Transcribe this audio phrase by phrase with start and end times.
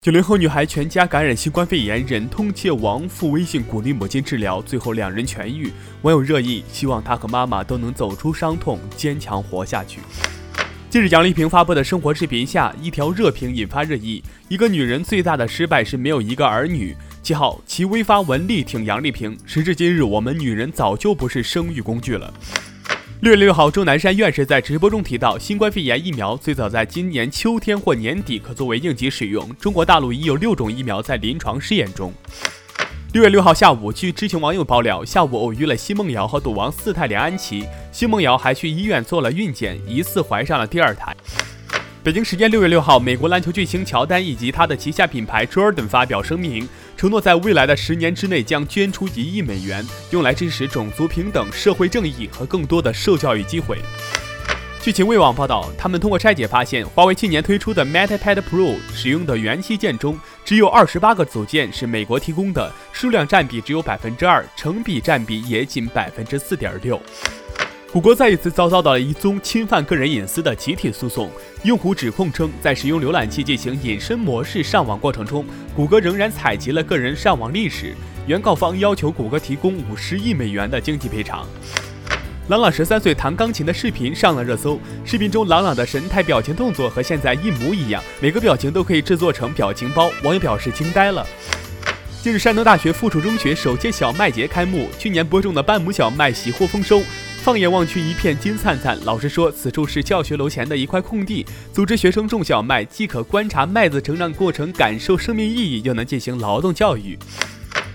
[0.00, 5.72] 九零后女孩全家感染新冠肺炎，忍痛借亡父微信鼓励母亲治疗，最后两人痊愈。
[6.02, 9.98] 网友热议，希望她和妈妈都能走出伤痛，坚强活下去。
[10.88, 16.94] 近日，杨丽萍发布的生活视频下，一条热评引发热议：一个女人最大的失败是没有一个儿女。
[17.20, 19.36] 七号，其微发文力挺杨丽萍。
[19.44, 22.32] 时至今日，我们女人早就不是生育工具了。
[23.20, 29.52] 六月六号，钟南山院士在直播中提到，新冠肺炎疫苗最早在今年秋天或年底可作为应急使用。
[29.56, 32.12] 中国大陆已有六种疫苗在临床试验中。
[33.12, 41.12] 六月六号下午，据知情网友爆料，下午偶遇了奚梦瑶和赌王四太梁安琪，奚梦瑶还去医院做了孕检，疑似怀上了第二胎。
[42.04, 46.66] 北京时间六月六号，美国篮球巨星乔丹以及他的旗下品牌 Jordan 发表声明，
[46.96, 53.78] 承诺在未来的十年之内将捐出一亿美元，用来支持种族平等、社会正义和更多的受教育机会。
[54.80, 66.98] 据秦卫网报道，他们通过拆解发现，华为去年推出的 MatePad Pro 使用的元器件中，只有二十八个组件是美国提供的，数量占比只有百分之二，成比占比也仅百分之四点六。
[67.90, 71.30] 谷歌再一次遭遭到了一宗侵犯个人隐私的集体诉讼。
[71.62, 75.42] 用户指控称，在使用浏览器进行隐身模式上网过程中，
[75.74, 77.94] 谷歌仍然采集了个人上网历史。
[78.26, 81.46] 原告方要求谷歌提供五十亿美元的经济赔偿。
[82.48, 91.26] 朗朗十三岁弹钢琴的视频上了热搜，视频中朗朗的神态、表情、动作和现在一模一样，每个表情都可以制作成表情包，网友表示惊呆了。
[92.22, 97.00] 近日，山东大学附属中学首届小麦节开幕，去年播种的半亩小麦喜获丰收。
[97.42, 98.98] 放眼望去，一片金灿灿。
[99.04, 107.18] 老师说，此处是教学楼前的一块空地，组织学生种小麦，既可观察麦子成长过程，感受生命意义，又能进行劳动教育。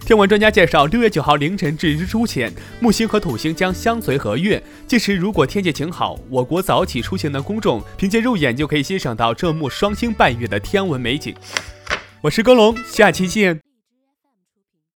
[0.00, 4.60] 天文专家介绍，六月九号凌晨至日出前，木星和土星将相随合月。
[4.86, 11.34] 届时，如果天气晴好，我国早起出行的公众，凭借肉眼就可以欣赏到这幕双星伴月的天文美景。
[12.20, 13.65] 我是耕龙，下期见。